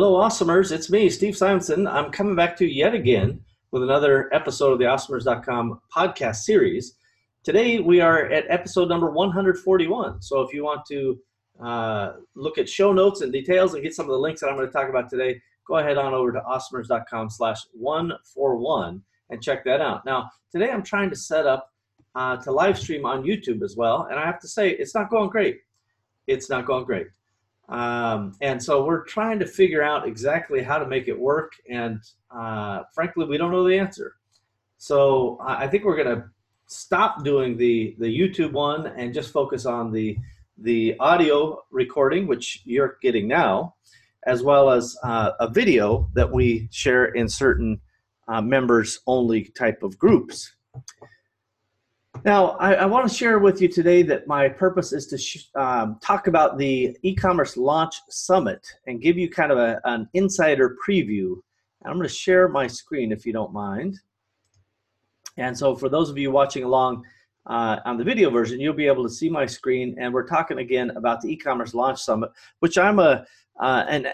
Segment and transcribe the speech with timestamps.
[0.00, 0.70] Hello, Awesomers.
[0.70, 1.88] It's me, Steve Simonson.
[1.88, 3.40] I'm coming back to you yet again
[3.72, 6.94] with another episode of the Awesomers.com podcast series.
[7.42, 10.22] Today, we are at episode number 141.
[10.22, 11.18] So, if you want to
[11.60, 14.54] uh, look at show notes and details and get some of the links that I'm
[14.54, 19.64] going to talk about today, go ahead on over to awesomers.com slash 141 and check
[19.64, 20.06] that out.
[20.06, 21.72] Now, today I'm trying to set up
[22.14, 25.10] uh, to live stream on YouTube as well, and I have to say, it's not
[25.10, 25.58] going great.
[26.28, 27.08] It's not going great.
[27.68, 31.52] Um, and so we're trying to figure out exactly how to make it work.
[31.70, 32.00] And
[32.30, 34.14] uh, frankly, we don't know the answer.
[34.78, 36.24] So I think we're going to
[36.66, 40.16] stop doing the, the YouTube one and just focus on the,
[40.56, 43.74] the audio recording, which you're getting now,
[44.24, 47.80] as well as uh, a video that we share in certain
[48.28, 50.54] uh, members only type of groups.
[52.28, 55.46] Now, I, I want to share with you today that my purpose is to sh-
[55.54, 60.76] um, talk about the e-commerce launch summit and give you kind of a, an insider
[60.86, 61.36] preview.
[61.86, 63.98] I'm going to share my screen if you don't mind.
[65.38, 67.02] And so for those of you watching along
[67.46, 69.96] uh, on the video version, you'll be able to see my screen.
[69.98, 73.24] And we're talking again about the e-commerce launch summit, which I'm a
[73.58, 74.08] uh, an,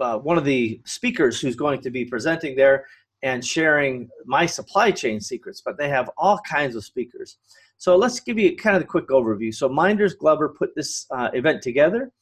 [0.00, 2.86] uh, one of the speakers who's going to be presenting there
[3.22, 7.36] and sharing my supply chain secrets, but they have all kinds of speakers.
[7.76, 9.54] So let's give you kind of the quick overview.
[9.54, 12.12] So Minders Glover put this uh, event together,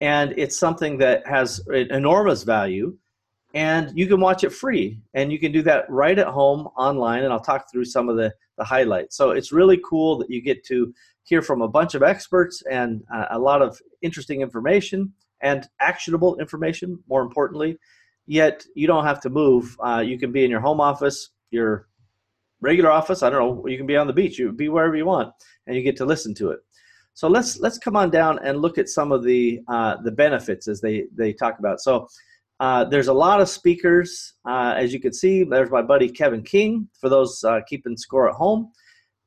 [0.00, 2.96] and it's something that has enormous value,
[3.54, 7.24] and you can watch it free, and you can do that right at home online,
[7.24, 9.16] and I'll talk through some of the, the highlights.
[9.16, 13.02] So it's really cool that you get to hear from a bunch of experts and
[13.12, 15.12] uh, a lot of interesting information
[15.42, 17.78] and actionable information, more importantly
[18.30, 19.76] yet you don't have to move.
[19.84, 21.88] Uh, you can be in your home office, your
[22.60, 23.24] regular office.
[23.24, 23.66] I don't know.
[23.66, 24.38] You can be on the beach.
[24.38, 25.34] You be wherever you want,
[25.66, 26.60] and you get to listen to it.
[27.14, 30.68] So let's let's come on down and look at some of the uh, the benefits
[30.68, 31.80] as they they talk about.
[31.80, 32.06] So
[32.60, 35.42] uh, there's a lot of speakers, uh, as you can see.
[35.42, 38.70] There's my buddy Kevin King for those uh, keeping score at home.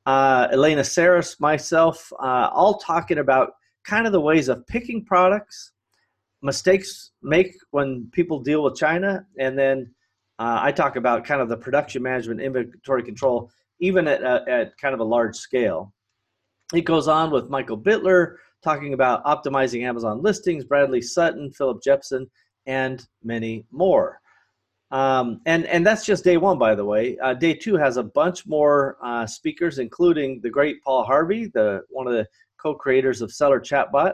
[0.05, 3.49] Uh, Elena Saris, myself, all talking about
[3.83, 5.72] kind of the ways of picking products,
[6.43, 9.89] mistakes make when people deal with China, and then
[10.39, 13.49] uh, I talk about kind of the production management, inventory control,
[13.79, 15.93] even at, uh, at kind of a large scale.
[16.73, 22.29] It goes on with Michael Bittler talking about optimizing Amazon listings, Bradley Sutton, Philip Jepson,
[22.65, 24.19] and many more.
[24.91, 27.17] Um, and and that's just day one, by the way.
[27.19, 31.81] Uh, day two has a bunch more uh, speakers, including the great Paul Harvey, the
[31.89, 32.27] one of the
[32.61, 34.13] co-creators of Seller Chatbot,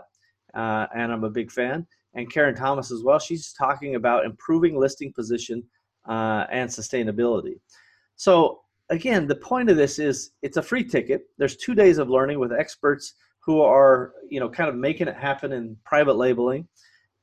[0.53, 3.19] uh, and I'm a big fan and Karen Thomas as well.
[3.19, 5.63] She's talking about improving listing position
[6.07, 7.59] uh, and sustainability.
[8.15, 11.23] So again, the point of this is it's a free ticket.
[11.37, 15.15] There's two days of learning with experts who are you know kind of making it
[15.15, 16.67] happen in private labeling,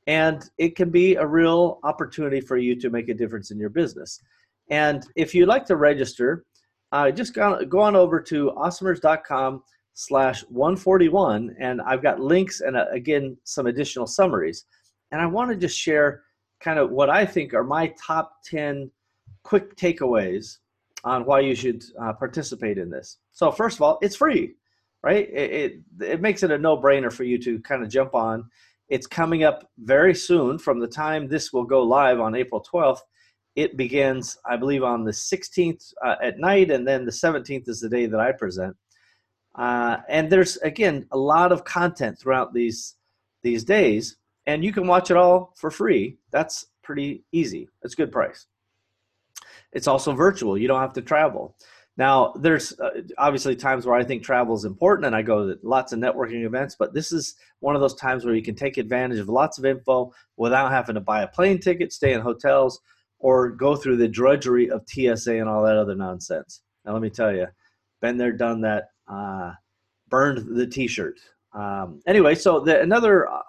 [0.07, 3.69] and it can be a real opportunity for you to make a difference in your
[3.69, 4.21] business.
[4.69, 6.43] And if you'd like to register,
[6.91, 9.63] uh, just go, go on over to awesomers.com
[9.99, 14.65] slash 141 and i've got links and uh, again some additional summaries
[15.11, 16.23] and I want to just share
[16.59, 18.91] kind of what I think are my top 10
[19.43, 20.57] quick takeaways
[21.03, 23.17] on why you should uh, participate in this.
[23.31, 24.55] So, first of all, it's free,
[25.03, 25.29] right?
[25.29, 25.51] It,
[26.01, 28.49] it, it makes it a no brainer for you to kind of jump on.
[28.89, 32.99] It's coming up very soon from the time this will go live on April 12th.
[33.55, 37.79] It begins, I believe, on the 16th uh, at night, and then the 17th is
[37.79, 38.75] the day that I present.
[39.55, 42.95] Uh, and there's again a lot of content throughout these
[43.41, 46.17] these days and you can watch it all for free.
[46.31, 47.69] That's pretty easy.
[47.83, 48.47] It's a good price.
[49.73, 50.57] It's also virtual.
[50.57, 51.55] You don't have to travel.
[51.97, 55.59] Now, there's uh, obviously times where I think travel is important and I go to
[55.63, 58.77] lots of networking events, but this is one of those times where you can take
[58.77, 62.79] advantage of lots of info without having to buy a plane ticket, stay in hotels,
[63.19, 66.61] or go through the drudgery of TSA and all that other nonsense.
[66.85, 67.47] Now, let me tell you,
[67.99, 69.53] been there, done that, uh,
[70.07, 71.19] burned the t shirt.
[71.51, 73.41] Um, anyway, so the, another uh,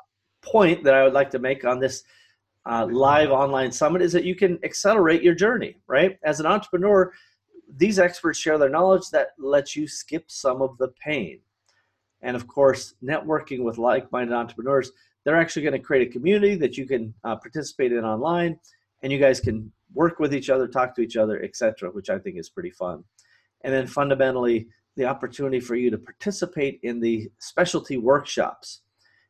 [0.43, 2.05] point that I would like to make on this
[2.67, 6.19] uh, live online summit is that you can accelerate your journey, right?
[6.23, 7.13] As an entrepreneur,
[7.77, 11.41] these experts share their knowledge that lets you skip some of the pain.
[12.23, 14.93] And of course, networking with like minded entrepreneurs,
[15.25, 18.59] they're actually going to create a community that you can uh, participate in online
[19.03, 22.19] and you guys can work with each other, talk to each other, etc., which I
[22.19, 23.05] think is pretty fun.
[23.63, 28.81] And then fundamentally, the opportunity for you to participate in the specialty workshops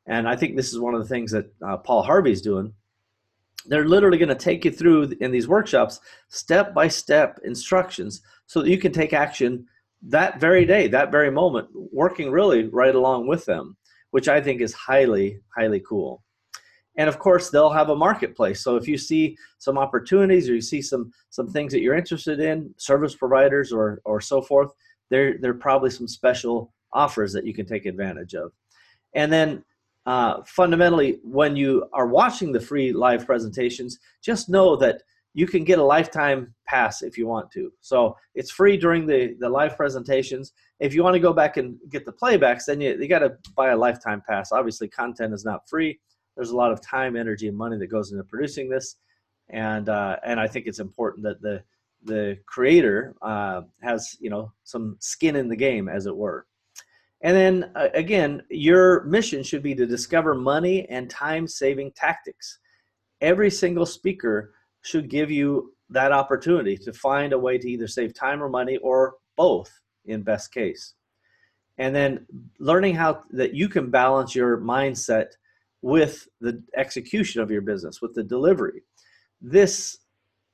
[0.08, 2.72] and I think this is one of the things that uh, Paul Harvey's doing.
[3.66, 8.62] They're literally going to take you through in these workshops step by step instructions so
[8.62, 9.66] that you can take action
[10.02, 13.76] that very day, that very moment, working really right along with them,
[14.10, 16.22] which I think is highly, highly cool.
[16.98, 20.60] and of course they'll have a marketplace so if you see some opportunities or you
[20.60, 24.70] see some some things that you're interested in service providers or or so forth
[25.08, 28.52] there there are probably some special offers that you can take advantage of
[29.14, 29.64] and then
[30.08, 35.02] uh, fundamentally when you are watching the free live presentations just know that
[35.34, 37.70] you can get a lifetime pass if you want to.
[37.82, 40.52] So it's free during the the live presentations.
[40.80, 43.36] If you want to go back and get the playbacks then you, you got to
[43.54, 44.50] buy a lifetime pass.
[44.50, 46.00] Obviously content is not free.
[46.36, 48.96] There's a lot of time, energy, and money that goes into producing this,
[49.50, 51.62] and uh, and I think it's important that the
[52.04, 56.46] the creator uh, has you know some skin in the game, as it were.
[57.20, 62.58] And then uh, again, your mission should be to discover money and time saving tactics.
[63.20, 68.14] Every single speaker should give you that opportunity to find a way to either save
[68.14, 69.70] time or money or both
[70.04, 70.94] in best case.
[71.78, 72.26] And then
[72.58, 75.26] learning how that you can balance your mindset
[75.82, 78.82] with the execution of your business, with the delivery.
[79.40, 79.98] This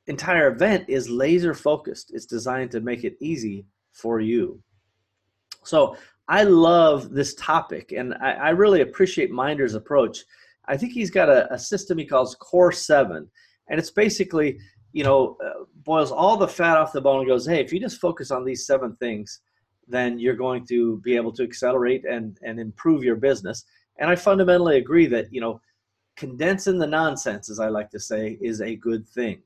[0.07, 2.13] entire event is laser focused.
[2.13, 4.63] It's designed to make it easy for you.
[5.65, 5.97] So
[6.29, 10.25] I love this topic, and I, I really appreciate Minder's approach.
[10.67, 13.29] I think he's got a, a, system he calls Core Seven,
[13.69, 14.59] and it's basically,
[14.93, 17.81] you know, uh, boils all the fat off the bone and goes, hey, if you
[17.81, 19.41] just focus on these seven things,
[19.87, 23.65] then you're going to be able to accelerate and, and improve your business.
[23.99, 25.61] And I fundamentally agree that, you know,
[26.17, 29.43] condensing the nonsense, as I like to say, is a good thing.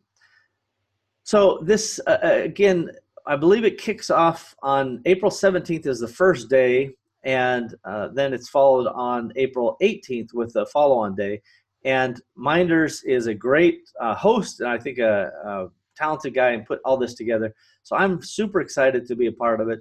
[1.25, 2.91] So this, uh, uh again,
[3.29, 6.95] I believe it kicks off on April 17th is the first day,
[7.25, 11.43] and uh, then it's followed on April 18th with the follow-on day.
[11.85, 16.65] And Minders is a great uh, host, and I think a, a, talented guy, and
[16.65, 17.53] put all this together.
[17.83, 19.81] So I'm super excited to be a part of it.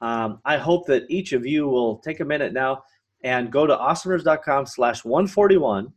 [0.00, 2.82] Um, I hope that each of you will take a minute now
[3.24, 5.90] and go to awesomers.com slash 141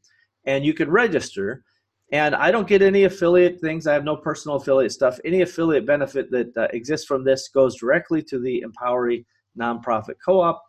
[0.46, 1.66] and you can register
[2.12, 5.86] and i don't get any affiliate things i have no personal affiliate stuff any affiliate
[5.86, 9.26] benefit that uh, exists from this goes directly to the empowery
[9.60, 10.62] nonprofit co-op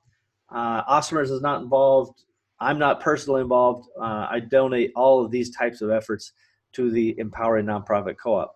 [0.55, 2.25] uh, awesomers is not involved
[2.61, 6.33] i'm not personally involved uh, i donate all of these types of efforts
[6.73, 8.55] to the empowery nonprofit co-op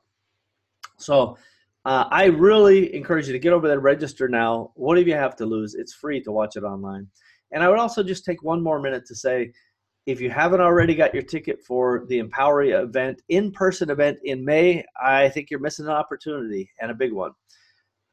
[0.99, 1.37] so
[1.85, 4.71] uh, I really encourage you to get over there, register now.
[4.75, 5.75] What do you have to lose?
[5.75, 7.09] It's free to watch it online.
[7.51, 9.53] And I would also just take one more minute to say
[10.07, 14.45] if you haven't already got your ticket for the Empowery event, in person event in
[14.45, 17.33] May, I think you're missing an opportunity and a big one.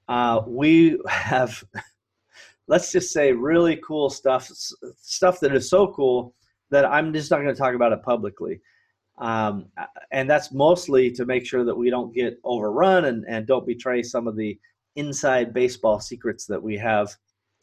[0.08, 1.64] Uh, we have,
[2.68, 4.50] let's just say, really cool stuff,
[4.98, 6.36] stuff that is so cool
[6.70, 8.62] that I'm just not going to talk about it publicly.
[9.18, 9.66] Um,
[10.12, 14.02] and that's mostly to make sure that we don't get overrun and, and don't betray
[14.02, 14.58] some of the
[14.96, 17.16] inside baseball secrets that we have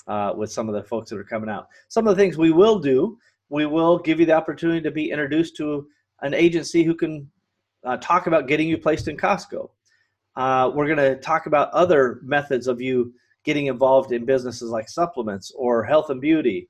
[0.06, 1.68] uh, with some of the folks that are coming out.
[1.88, 5.10] Some of the things we will do, we will give you the opportunity to be
[5.10, 5.86] introduced to
[6.22, 7.30] an agency who can
[7.84, 9.70] uh, talk about getting you placed in Costco.
[10.34, 13.12] Uh, we're going to talk about other methods of you
[13.44, 16.68] getting involved in businesses like supplements or health and beauty.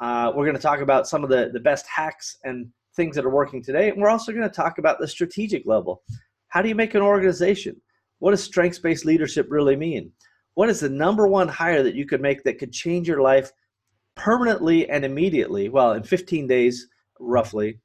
[0.00, 3.24] Uh, we're going to talk about some of the, the best hacks and things that
[3.24, 3.90] are working today.
[3.90, 6.02] And we're also going to talk about the strategic level.
[6.48, 7.80] How do you make an organization?
[8.18, 10.12] What does strengths based leadership really mean?
[10.54, 13.50] what is the number one hire that you could make that could change your life
[14.14, 15.68] permanently and immediately?
[15.68, 16.88] Well, in 15 days,
[17.18, 17.78] roughly,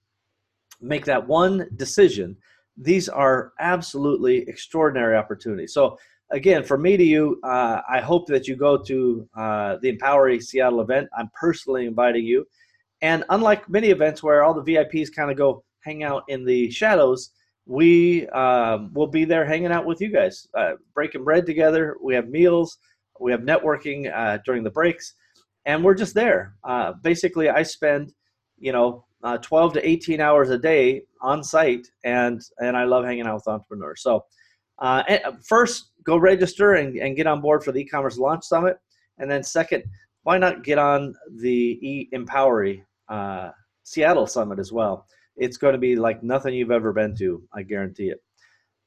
[0.81, 2.37] make that one decision.
[2.77, 5.73] These are absolutely extraordinary opportunities.
[5.73, 5.97] So,
[6.31, 10.41] again, for me to you, uh, I hope that you go to uh, the Empowery
[10.41, 11.09] Seattle event.
[11.17, 12.45] I'm personally inviting you.
[13.01, 16.69] And unlike many events where all the VIPs kind of go hang out in the
[16.71, 17.31] shadows,
[17.65, 21.97] we um, will be there hanging out with you guys, uh, breaking bread together.
[22.01, 22.77] We have meals,
[23.19, 25.13] we have networking uh, during the breaks,
[25.67, 26.55] and we're just there.
[26.63, 28.13] Uh, basically, I spend,
[28.57, 33.05] you know, uh, 12 to 18 hours a day on site, and and I love
[33.05, 34.01] hanging out with entrepreneurs.
[34.01, 34.25] So,
[34.79, 35.03] uh,
[35.47, 38.77] first, go register and, and get on board for the e-commerce launch summit,
[39.19, 39.83] and then second,
[40.23, 43.51] why not get on the e Empowery uh,
[43.83, 45.05] Seattle summit as well?
[45.37, 47.41] it's going to be like nothing you've ever been to.
[47.53, 48.21] I guarantee it.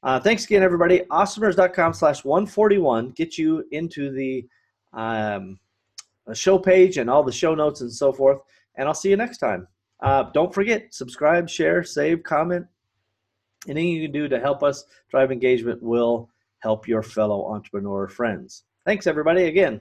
[0.03, 1.01] Uh, thanks again, everybody.
[1.11, 4.47] Awesomers.com slash 141 get you into the
[4.93, 5.59] um,
[6.35, 8.39] show page and all the show notes and so forth.
[8.77, 9.67] And I'll see you next time.
[10.03, 12.67] Uh, don't forget, subscribe, share, save, comment.
[13.69, 18.65] Anything you can do to help us drive engagement will help your fellow entrepreneur friends.
[18.87, 19.81] Thanks, everybody, again.